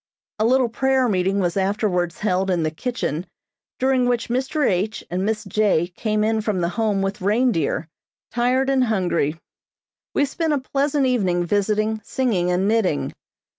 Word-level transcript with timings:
A 0.39 0.45
little 0.45 0.67
prayer 0.67 1.07
meeting 1.07 1.39
was 1.41 1.55
afterwards 1.55 2.17
held 2.17 2.49
in 2.49 2.63
the 2.63 2.71
kitchen 2.71 3.27
during 3.77 4.07
which 4.07 4.29
Mr. 4.29 4.67
H. 4.67 5.03
and 5.11 5.23
Miss 5.23 5.43
J. 5.43 5.89
came 5.89 6.23
in 6.23 6.41
from 6.41 6.59
the 6.59 6.69
Home 6.69 7.03
with 7.03 7.21
reindeer, 7.21 7.87
tired 8.31 8.71
and 8.71 8.85
hungry. 8.85 9.39
We 10.15 10.25
spent 10.25 10.53
a 10.53 10.57
pleasant 10.57 11.05
evening 11.05 11.45
visiting, 11.45 12.01
singing 12.03 12.49
and 12.49 12.67
knitting. 12.67 13.13